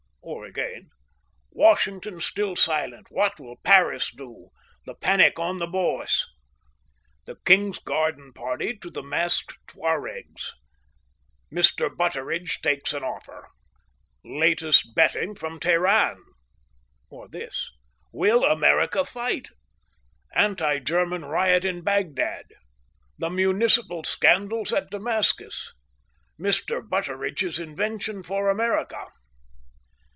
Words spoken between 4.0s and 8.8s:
DO? THE PANIC ON THE BOURSE. THE KING'S GARDEN PARTY